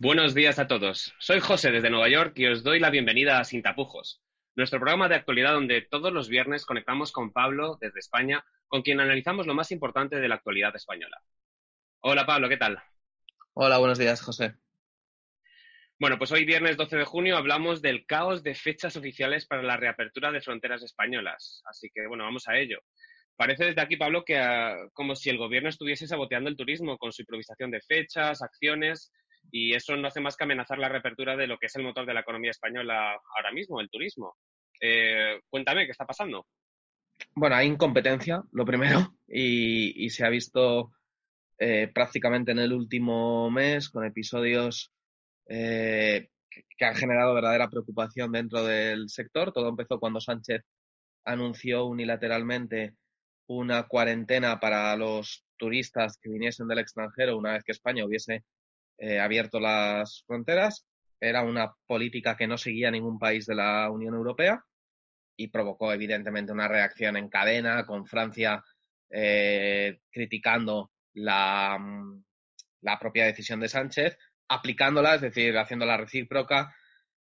[0.00, 1.12] Buenos días a todos.
[1.18, 4.22] Soy José desde Nueva York y os doy la bienvenida a Sin Tapujos,
[4.54, 9.00] nuestro programa de actualidad donde todos los viernes conectamos con Pablo desde España, con quien
[9.00, 11.20] analizamos lo más importante de la actualidad española.
[11.98, 12.80] Hola Pablo, ¿qué tal?
[13.54, 14.54] Hola, buenos días, José.
[15.98, 19.76] Bueno, pues hoy viernes 12 de junio hablamos del caos de fechas oficiales para la
[19.76, 21.60] reapertura de fronteras españolas.
[21.66, 22.78] Así que bueno, vamos a ello.
[23.34, 27.10] Parece desde aquí, Pablo, que ah, como si el gobierno estuviese saboteando el turismo con
[27.10, 29.10] su improvisación de fechas, acciones
[29.50, 32.06] y eso no hace más que amenazar la reapertura de lo que es el motor
[32.06, 34.36] de la economía española ahora mismo, el turismo.
[34.80, 36.46] Eh, cuéntame, ¿qué está pasando?
[37.34, 40.92] Bueno, hay incompetencia, lo primero, y, se ha visto
[41.58, 44.92] eh, prácticamente en el último mes con episodios
[45.48, 49.52] eh, que, han generado verdadera preocupación dentro del sector.
[49.52, 50.62] Todo empezó cuando Sánchez
[51.24, 52.94] anunció unilateralmente
[53.48, 58.44] una cuarentena para los turistas que viniesen del extranjero una vez que España hubiese
[58.98, 60.86] eh, abierto las fronteras.
[61.20, 64.64] Era una política que no seguía ningún país de la Unión Europea
[65.36, 68.62] y provocó evidentemente una reacción en cadena con Francia
[69.10, 72.24] eh, criticando la, mm,
[72.82, 76.74] la, propia decisión de Sánchez, aplicándola, es decir, haciéndola recíproca.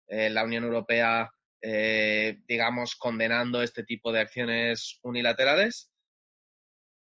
[0.07, 1.29] Eh, la Unión Europea,
[2.47, 5.91] digamos, condenando este tipo de acciones unilaterales.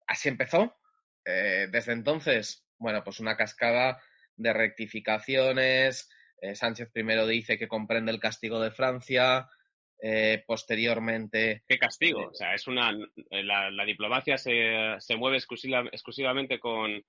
[0.07, 0.77] Así empezó.
[1.25, 3.99] desde entonces, bueno, pues una cascada
[4.41, 6.09] de rectificaciones.
[6.41, 9.47] Eh, Sánchez primero dice que comprende el castigo de Francia,
[10.03, 11.63] eh, posteriormente.
[11.69, 12.29] ¿Qué castigo?
[12.29, 12.93] O sea, es una.
[13.31, 17.03] La, diplomacia se, se mueve exclusivamente con,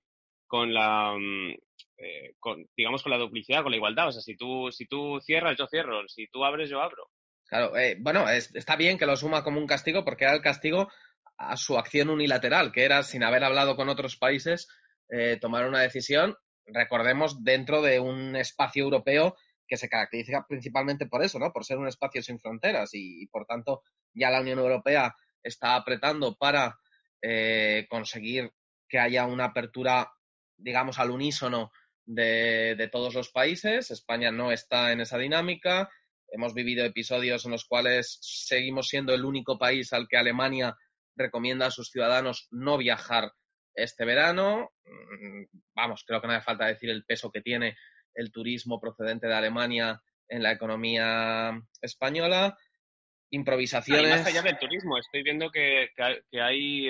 [0.47, 1.13] con la.
[1.17, 1.51] Mm,
[1.97, 2.35] eh,
[2.75, 4.09] digamos, con la duplicidad, con la igualdad.
[4.09, 6.07] O sea, si tú, si tú cierras, yo cierro.
[6.09, 7.09] Si tú abres, yo abro.
[7.45, 10.89] Claro, bueno, está bien que lo suma como un castigo porque era el castigo
[11.37, 14.69] a su acción unilateral, que era, sin haber hablado con otros países,
[15.41, 16.37] tomar una decisión
[16.73, 19.35] recordemos, dentro de un espacio europeo
[19.67, 21.53] que se caracteriza principalmente por eso, ¿no?
[21.53, 23.83] Por ser un espacio sin fronteras y, por tanto,
[24.13, 26.77] ya la Unión Europea está apretando para
[27.21, 28.51] eh, conseguir
[28.89, 30.11] que haya una apertura,
[30.57, 31.71] digamos, al unísono
[32.05, 33.91] de, de, todos los países.
[33.91, 35.89] España no está en esa dinámica.
[36.27, 40.75] Hemos vivido episodios en los cuales seguimos siendo el único país al que Alemania
[41.15, 43.31] recomienda a sus ciudadanos no viajar
[43.73, 44.71] este verano.
[44.85, 45.43] Mm,
[45.75, 47.77] vamos, creo que no hace falta decir el peso que tiene
[48.13, 52.57] el turismo procedente de Alemania en la economía española.
[53.29, 54.09] Improvisaciones.
[54.09, 55.89] más allá del turismo, estoy viendo que,
[56.29, 56.89] que, hay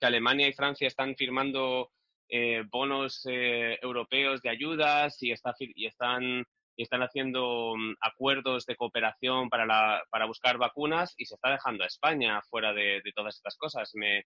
[0.00, 1.90] que Alemania y Francia están firmando
[2.28, 6.44] eh, bonos eh, europeos de ayudas y, está, y están
[6.76, 11.50] y están haciendo mm, acuerdos de cooperación para, la, para buscar vacunas y se está
[11.50, 13.90] dejando a España fuera de, de todas estas cosas.
[13.94, 14.24] Me,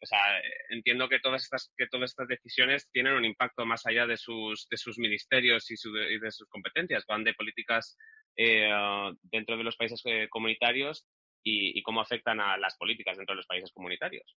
[0.00, 0.18] o sea,
[0.68, 4.66] entiendo que todas estas, que todas estas decisiones tienen un impacto más allá de sus,
[4.68, 5.74] de sus ministerios y,
[6.18, 7.96] de sus competencias, van de políticas
[8.36, 8.68] eh,
[9.22, 11.06] dentro de los países eh, comunitarios
[11.42, 14.36] y, cómo afectan a las políticas dentro de los países comunitarios.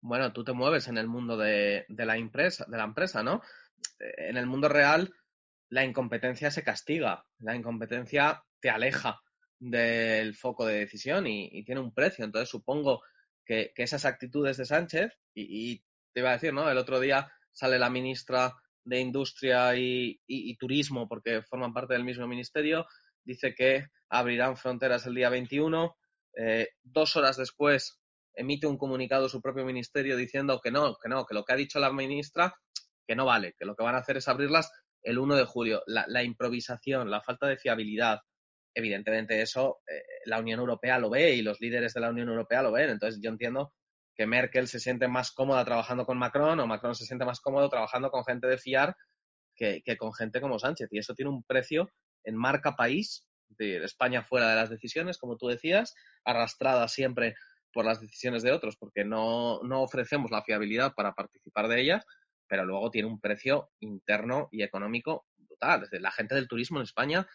[0.00, 3.42] Bueno, tú te mueves en el mundo de, de la empresa, de la empresa, ¿no?
[3.98, 5.12] Eh, en el mundo real,
[5.68, 9.20] la incompetencia se castiga, la incompetencia te aleja
[9.58, 12.24] del foco de decisión y, y tiene un precio.
[12.24, 13.02] Entonces, supongo
[13.46, 16.70] que, esas actitudes de Sánchez, y, te iba a decir, ¿no?
[16.70, 22.26] El otro día sale la ministra de Industria y, Turismo, porque forman parte del mismo
[22.26, 22.86] ministerio,
[23.24, 25.96] dice que abrirán fronteras el día 21.
[26.38, 28.00] Eh, dos horas después
[28.34, 31.56] emite un comunicado su propio ministerio diciendo que no, que no, que lo que ha
[31.56, 32.54] dicho la ministra,
[33.06, 34.70] que no vale, que lo que van a hacer es abrirlas
[35.02, 35.82] el 1 de julio.
[35.86, 38.20] la improvisación, la falta de fiabilidad,
[38.76, 42.62] evidentemente eso eh, la Unión Europea lo ve y los líderes de la Unión Europea
[42.62, 42.90] lo ven.
[42.90, 43.72] Entonces yo entiendo
[44.14, 47.70] que Merkel se siente más cómoda trabajando con Macron o Macron se siente más cómodo
[47.70, 48.94] trabajando con gente de fiar
[49.56, 50.88] que, con gente como Sánchez.
[50.92, 51.90] Y eso tiene un precio
[52.24, 55.94] en marca país, de España fuera de las decisiones, como tú decías,
[56.24, 57.34] arrastrada siempre
[57.72, 62.04] por las decisiones de otros, porque no, no ofrecemos la fiabilidad para participar de ellas,
[62.46, 65.88] pero luego tiene un precio interno y económico brutal.
[65.92, 67.26] La gente del turismo en España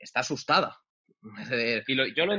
[0.00, 0.78] está asustada.
[1.86, 2.34] Y yo lo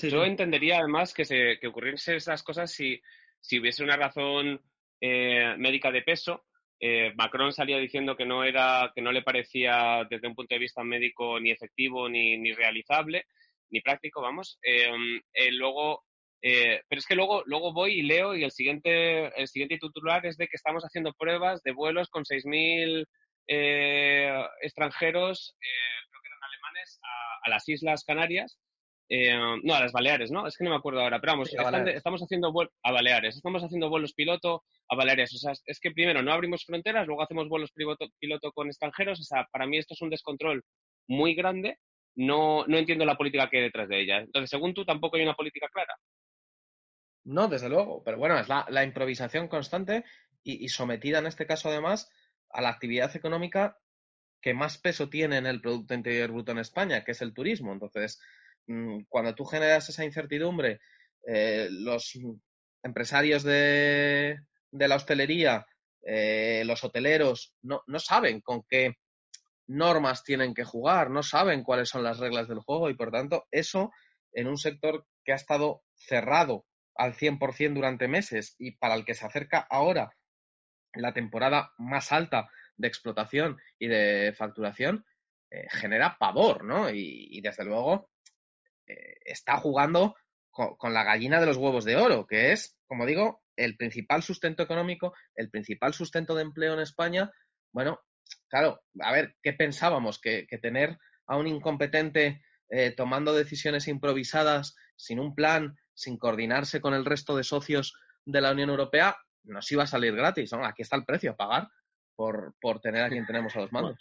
[0.00, 3.00] yo entendería además que, se, que ocurriesen esas cosas si,
[3.40, 4.60] si hubiese una razón
[5.00, 6.44] eh, médica de peso.
[6.80, 10.60] Eh, Macron salía diciendo que no era, que no le parecía desde un punto de
[10.60, 13.26] vista médico ni efectivo ni, ni realizable,
[13.70, 14.58] ni práctico, vamos.
[14.62, 16.04] Em, eh, luego,
[16.40, 20.36] pero es que luego, luego voy y leo y el siguiente, el siguiente titular es
[20.36, 23.06] de que estamos haciendo pruebas de vuelos con 6.000
[24.60, 25.54] extranjeros
[27.42, 28.58] a, las Islas Canarias
[29.08, 30.46] eh, no, a las Baleares, ¿no?
[30.46, 31.50] Es que no me acuerdo ahora, pero vamos,
[31.94, 35.34] estamos haciendo vuelos a Baleares, estamos haciendo vuelos piloto a Baleares.
[35.34, 39.20] O sea, es que primero no abrimos fronteras, luego hacemos vuelos piloto, piloto con extranjeros.
[39.20, 40.62] O sea, para mí esto es un descontrol
[41.08, 41.78] muy grande.
[42.14, 44.18] No, no entiendo la política que hay detrás de ella.
[44.18, 45.94] Entonces, según tú, tampoco hay una política clara.
[47.24, 50.04] No, desde luego, pero bueno, es la, improvisación constante
[50.42, 52.10] y, sometida en este caso además
[52.50, 53.78] a la actividad económica
[54.42, 57.72] que más peso tiene en el Producto Interior Bruto en España, que es el turismo.
[57.72, 58.20] Entonces,
[58.66, 60.80] mm, cuando tú generas esa incertidumbre,
[61.26, 62.18] eh, los
[62.82, 64.36] empresarios de,
[64.72, 65.66] la hostelería,
[66.04, 68.96] eh, los hoteleros, no, no saben con qué
[69.68, 73.46] normas tienen que jugar, no saben cuáles son las reglas del juego y por tanto
[73.52, 73.92] eso
[74.32, 76.66] en un sector que ha estado cerrado
[76.96, 80.14] al 100% durante meses y para el que se acerca ahora
[80.94, 82.50] la temporada más alta
[82.82, 85.06] de explotación y de facturación,
[85.50, 86.90] eh, genera pavor, ¿no?
[86.90, 88.10] Y, desde luego
[88.86, 90.16] eh, está jugando
[90.50, 94.62] con, la gallina de los huevos de oro, que es, como digo, el principal sustento
[94.62, 97.30] económico, el principal sustento de empleo en España.
[97.72, 98.00] Bueno,
[98.48, 100.20] claro, a ver, ¿qué pensábamos?
[100.20, 106.94] Que, tener a un incompetente eh, tomando decisiones improvisadas, sin un plan, sin coordinarse con
[106.94, 107.94] el resto de socios
[108.24, 110.52] de la Unión Europea, nos iba a salir gratis.
[110.52, 110.64] ¿no?
[110.64, 111.68] Aquí está el precio a pagar
[112.22, 113.98] por, por tener a quien tenemos a los mandos.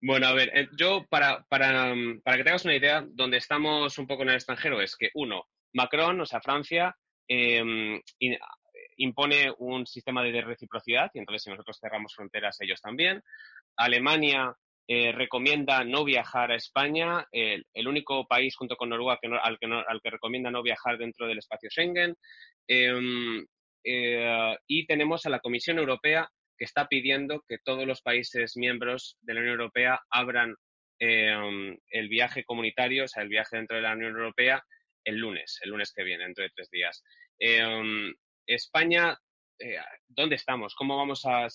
[0.00, 3.98] Bueno, a ver, eh, yo para, para, mm, para, que tengas una idea, donde estamos
[3.98, 6.94] un poco en el extranjero es que, uno, Macron, o sea, Francia,
[7.26, 8.00] em,
[8.98, 13.20] impone un sistema de reciprocidad y entonces si nosotros cerramos fronteras, ellos también.
[13.76, 14.54] Alemania
[14.86, 19.66] eh, recomienda no viajar a España, el, único país junto con Noruega que al, que
[19.66, 22.14] al, que recomienda no viajar dentro del espacio Schengen.
[22.68, 23.44] Em,
[23.82, 29.16] eh, y tenemos a la Comisión Europea que está pidiendo que todos los países miembros
[29.20, 30.54] de la Unión Europea abran
[30.98, 34.62] em, el viaje comunitario, o sea, el viaje dentro de la Unión Europea,
[35.04, 37.02] el lunes, el lunes que viene, dentro de tres días.
[37.38, 38.14] Em,
[38.46, 39.18] España
[39.58, 39.78] eh,
[40.08, 40.74] ¿dónde estamos?
[40.74, 41.46] ¿Cómo vamos a,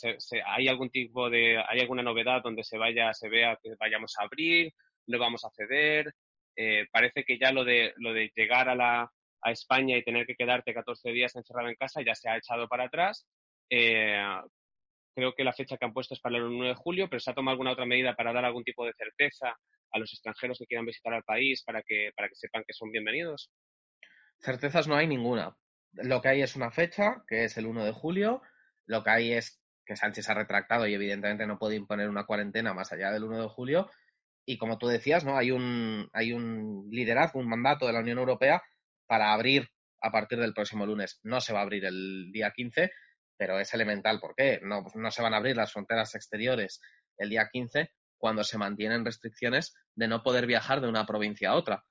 [0.45, 4.23] hay algún tipo de, hay alguna novedad donde se vaya, se vea que vayamos a
[4.23, 4.73] abrir,
[5.07, 6.13] no vamos a ceder?
[6.55, 9.11] Eh, parece que ya lo de, lo de llegar a la,
[9.41, 12.67] a España y tener que quedarte 14 días encerrado en casa ya se ha echado
[12.67, 13.27] para atrás.
[13.69, 14.23] Eh,
[15.19, 17.31] creo que la fecha que han puesto es para el 1 de julio, pero ¿se
[17.31, 19.55] ha tomado alguna otra medida para dar algún tipo de certeza
[19.91, 22.91] a los extranjeros que quieran visitar al país para que, para que sepan que son
[22.91, 23.51] bienvenidos?
[24.39, 25.55] Certezas no hay ninguna.
[25.93, 28.41] Lo que hay es una fecha, que es el 1 de julio.
[28.85, 32.73] Lo que hay es que Sánchez ha retractado y evidentemente no puede imponer una cuarentena
[32.73, 33.89] más allá del 1 de julio.
[34.45, 35.37] Y como tú decías, ¿no?
[35.37, 38.61] Hay un, hay un liderazgo, un mandato de la Unión Europea
[39.07, 39.69] para abrir
[40.01, 41.19] a partir del próximo lunes.
[41.23, 42.91] No se va a abrir el día 15,
[43.39, 44.19] pero es elemental.
[44.19, 44.59] ¿Por qué?
[44.61, 46.81] No, pues no se van a abrir las fronteras exteriores
[47.17, 51.55] el día 15 cuando se mantienen restricciones de no poder viajar de una provincia a
[51.55, 51.83] otra.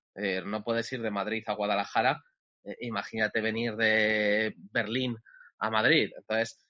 [0.45, 2.23] no puedes ir de Madrid a Guadalajara
[2.65, 5.17] eh, imagínate venir de Berlín
[5.59, 6.11] a Madrid.
[6.17, 6.67] Entonces,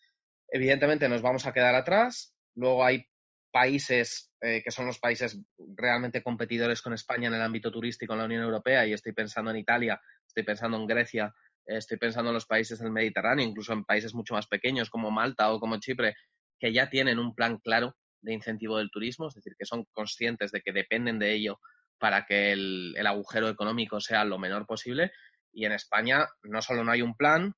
[0.49, 2.35] evidentemente nos vamos a quedar atrás.
[2.55, 3.05] Luego hay
[3.51, 5.41] países eh, que son los países
[5.77, 9.51] realmente competidores con España en el ámbito turístico en la Unión Europea y estoy pensando
[9.51, 11.35] en Italia, estoy pensando en Grecia,
[11.77, 15.53] estoy pensando en los países del Mediterráneo, incluso en países mucho más pequeños como Malta
[15.53, 16.15] o como Chipre,
[16.59, 20.51] que ya tienen un plan claro de incentivo del turismo, es decir, que son conscientes
[20.51, 21.61] de que dependen de ello
[21.99, 25.13] para que el agujero económico sea lo menor posible.
[25.53, 27.55] Y en España no solo no hay un plan,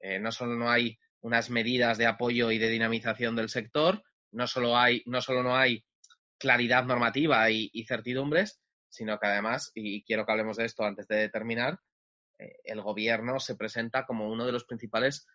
[0.00, 4.46] eh, no solo no hay unas medidas de apoyo y de dinamización del sector, no
[4.46, 5.84] solo, hay, no, solo no hay
[6.38, 11.28] claridad normativa y, certidumbres, sino que además, y quiero que hablemos de esto antes de
[11.28, 11.78] terminar,
[12.38, 15.26] eh, el gobierno se presenta como uno de los principales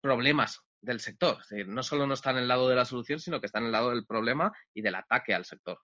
[0.00, 1.38] problemas del sector.
[1.40, 3.58] Es decir, no solo no está en el lado de la solución, sino que está
[3.58, 5.78] en el lado del problema y del ataque al sector.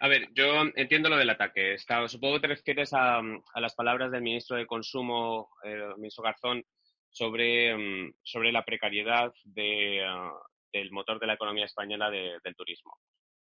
[0.00, 1.76] A ver, yo entiendo lo del ataque.
[2.06, 3.20] supongo que te refieres a,
[3.56, 6.64] las palabras del ministro de Consumo, eh, el ministro Garzón,
[7.10, 10.32] sobre, mm, sobre la precariedad ah,
[10.72, 12.96] del motor de la economía española del turismo.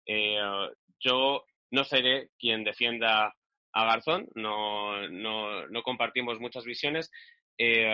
[0.06, 0.38] Eh,
[1.00, 3.34] yo no seré quien defienda
[3.76, 7.10] a Garzón, no, no, no compartimos muchas visiones
[7.58, 7.86] eh,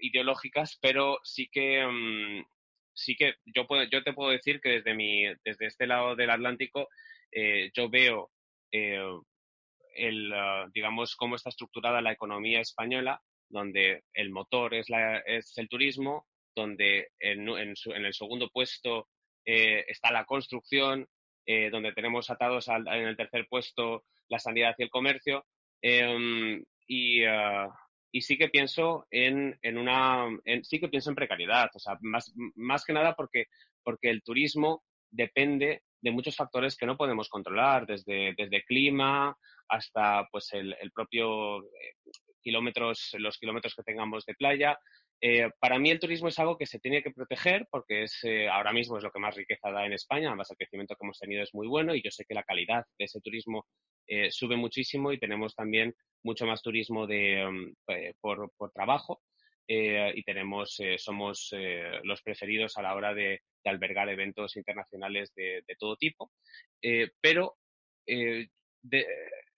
[0.00, 2.46] ideológicas, pero sí que, mm,
[2.94, 6.30] sí que yo, puedo, yo te puedo decir que desde, mi, desde este lado del
[6.30, 6.88] Atlántico
[7.32, 8.30] eh, yo veo
[8.70, 9.02] eh,
[9.96, 15.58] el, ah, digamos, cómo está estructurada la economía española, donde el motor es, la, es
[15.58, 19.08] el turismo, donde en, en, el segundo puesto
[19.44, 21.08] está la construcción,
[21.72, 25.44] donde tenemos atados en el tercer puesto la sanidad y el comercio.
[25.82, 27.68] Em, y, ah,
[28.10, 30.26] y, sí que pienso en, en una,
[30.62, 33.46] sí que pienso en precariedad, o sea, más, más que nada porque,
[33.82, 39.36] porque el turismo depende de muchos factores que no podemos controlar, desde, desde clima
[39.68, 41.94] hasta pues el, propio eh,
[42.40, 44.78] kilómetros, los kilómetros que tengamos de playa.
[45.20, 48.48] Eh, para mí el turismo es algo que se tiene que proteger porque es eh,
[48.48, 51.18] ahora mismo es lo que más riqueza da en España, además el crecimiento que hemos
[51.18, 53.66] tenido es muy bueno y yo sé que la calidad de ese turismo
[54.30, 55.94] sube muchísimo y tenemos también
[56.24, 57.74] mucho más turismo de, mm,
[58.22, 59.20] por, trabajo
[59.66, 61.54] y tenemos, somos
[62.04, 66.32] los preferidos a la hora de, albergar eventos internacionales de, todo tipo.
[67.20, 67.58] pero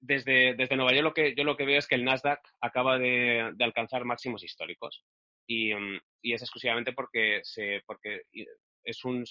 [0.00, 2.99] desde, desde Nueva York lo que, yo lo que veo es que el Nasdaq acaba
[2.99, 5.05] de, alcanzar máximos históricos.
[5.50, 8.23] Y, mm, y, es exclusivamente porque, se, porque
[8.85, 9.25] es un,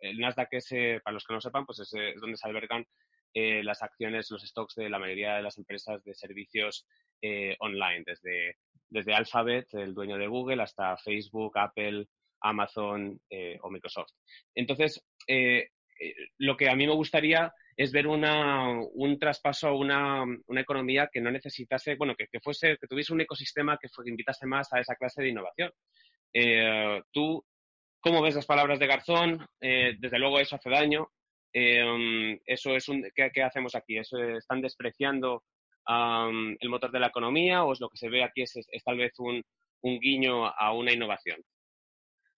[0.00, 2.86] el Nasdaq es, eh, para los que no sepan, pues es, donde se albergan
[3.34, 6.86] eh, las acciones, los stocks de la mayoría de las empresas de servicios
[7.20, 8.56] eh, online, desde,
[8.88, 12.06] desde Alphabet, el dueño de Google, hasta Facebook, Apple,
[12.40, 13.20] Amazon
[13.60, 14.12] o Microsoft.
[14.54, 15.04] Entonces,
[16.38, 21.20] lo que a mí me gustaría es ver un traspaso a una, una, economía que
[21.20, 24.96] no necesitase, bueno, que, que, fuese, que tuviese un ecosistema que, invitase más a esa
[24.96, 25.70] clase de innovación.
[26.32, 27.44] Eh, tú,
[28.00, 29.46] ¿cómo ves las palabras de Garzón?
[29.60, 31.10] Eh, desde luego eso hace daño.
[31.52, 33.98] Eh, eso es un, ¿qué, hacemos aquí?
[33.98, 35.44] ¿Eso, ¿Están despreciando
[35.88, 38.96] el motor de la economía o es lo que se ve aquí es, es, tal
[38.96, 39.44] vez un,
[39.82, 41.42] un guiño a una innovación?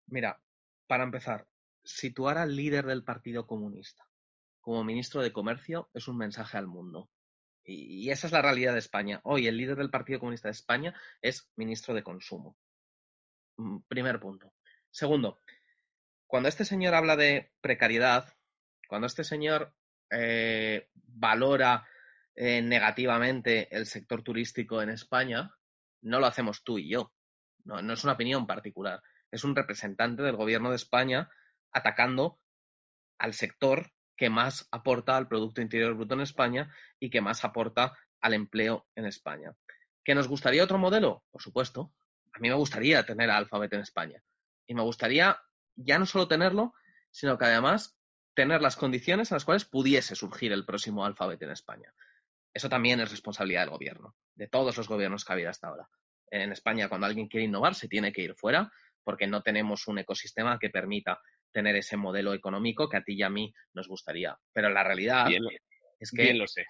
[0.07, 0.38] Mira,
[0.87, 1.47] para empezar,
[1.85, 4.09] situar al líder del Partido Comunista
[4.61, 7.11] como ministro de Comercio es un mensaje al mundo.
[7.65, 9.21] Y, esa es la realidad de España.
[9.25, 12.57] Hoy el líder del Partido Comunista de España es ministro de Consumo.
[13.59, 14.55] Mm, primer punto.
[14.91, 15.41] Segundo,
[16.27, 18.33] cuando este señor habla de precariedad,
[18.88, 19.75] cuando este señor
[20.11, 21.87] eh, valora
[22.35, 25.55] eh, negativamente el sector turístico en España,
[26.03, 27.12] no lo hacemos tú y yo.
[27.65, 29.03] No, no es una opinión particular.
[29.31, 31.29] Es un representante del gobierno de España
[31.71, 32.41] atacando
[33.19, 37.97] al sector que más aporta al Producto Interior Bruto en España y que más aporta
[38.21, 39.55] al empleo en España.
[40.05, 41.25] ¿Que nos gustaría otro modelo?
[41.31, 41.95] Por supuesto.
[42.33, 44.21] A mí me gustaría tener Alphabet en España.
[44.67, 45.41] Y me gustaría
[45.77, 46.75] ya no solo tenerlo,
[47.11, 47.97] sino que además
[48.35, 51.95] tener las condiciones en las cuales pudiese surgir el próximo Alphabet en España.
[52.53, 55.89] Eso también es responsabilidad del gobierno, de todos los gobiernos que ha habido hasta ahora.
[56.31, 58.73] En España, cuando alguien quiere innovar, se tiene que ir fuera
[59.05, 61.21] porque no tenemos un ecosistema que permita
[61.52, 64.38] tener ese modelo económico que a ti y a mí nos gustaría.
[64.52, 65.28] Pero la realidad
[65.99, 66.23] es que...
[66.23, 66.67] Bien lo sé.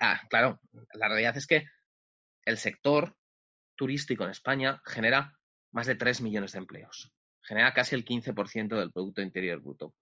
[0.00, 0.60] ah, claro,
[0.94, 1.64] la realidad es que
[2.44, 3.16] el sector
[3.76, 5.38] turístico en España genera
[5.72, 7.12] más de 3 millones de empleos.
[7.42, 9.94] Genera casi el 15% del Producto Interior Bruto.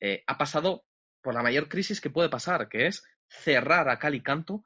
[0.00, 0.84] Eh, ha pasado
[1.22, 4.64] por la mayor crisis que puede pasar, que es cerrar a cal y canto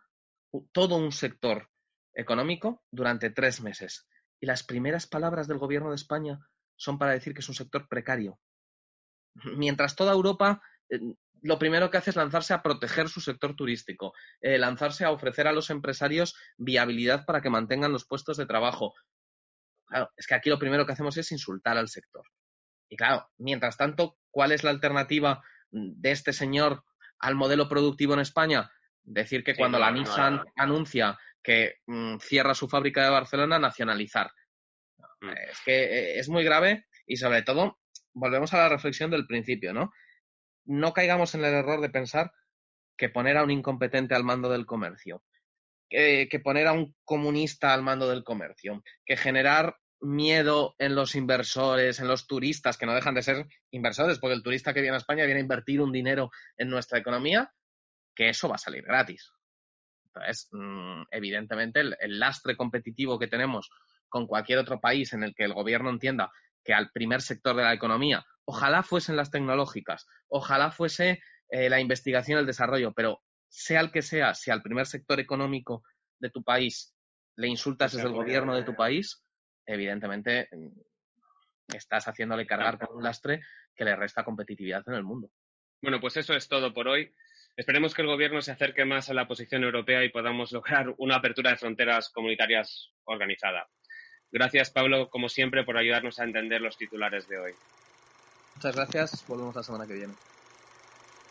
[0.73, 1.71] todo un sector
[2.15, 4.07] económico durante tres meses.
[4.41, 6.39] Y las primeras palabras del gobierno de España
[6.77, 8.39] son para decir que es un sector precario,
[9.57, 11.01] mientras toda Europa eh,
[11.45, 15.47] lo primero que hace es lanzarse a proteger su sector turístico, eh, lanzarse a ofrecer
[15.47, 18.95] a los empresarios viabilidad para que mantengan los puestos de trabajo.
[19.87, 22.25] Claro, es que aquí lo primero que hacemos es insultar al sector.
[22.89, 26.83] Y claro, mientras tanto, ¿cuál es la alternativa de este señor
[27.19, 28.73] al modelo productivo en España?
[29.03, 34.31] Decir que cuando la Nissan anuncia que mm, cierra su fábrica de Barcelona, nacionalizar.
[35.21, 35.29] Mm.
[35.29, 37.79] Es que eh, es muy grave y sobre todo
[38.15, 39.93] volvemos a la reflexión del principio, ¿no?
[40.65, 42.33] No caigamos en el error de pensar
[42.97, 45.23] que poner a un incompetente al mando del comercio,
[45.89, 52.01] que, poner a un comunista al mando del comercio, que generar miedo en los inversores,
[52.01, 54.99] en los turistas, que no dejan de ser inversores, porque el turista que viene a
[54.99, 57.53] España viene a invertir un dinero en nuestra economía,
[58.15, 59.33] que eso va a salir gratis.
[60.07, 63.71] Entonces, mm, evidentemente, el, lastre competitivo que tenemos
[64.09, 66.31] con cualquier otro país en el que el gobierno entienda
[66.65, 68.25] que al primer sector de la economía.
[68.45, 73.93] Ojalá fuesen las tecnológicas, ojalá fuese eh, la investigación y el desarrollo, pero sea el
[73.93, 75.85] que sea, si al primer sector económico
[76.19, 76.95] de tu país
[77.37, 79.25] le insultas desde el gobierno de tu país,
[79.67, 83.43] evidentemente mm, estás haciéndole cargar con un lastre
[83.75, 85.31] que le resta competitividad en el mundo.
[85.83, 87.13] Bueno, pues eso es todo por hoy.
[87.57, 91.17] Esperemos que el gobierno se acerque más a la posición europea y podamos lograr una
[91.17, 93.69] apertura de fronteras comunitarias organizada.
[94.35, 97.55] Gracias, Pablo, como siempre, por ayudarnos a entender los titulares de hoy.
[98.57, 99.25] Muchas gracias.
[99.29, 100.13] Volvemos la semana que viene.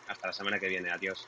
[0.08, 0.90] Hasta la semana que viene.
[0.90, 1.26] Adiós.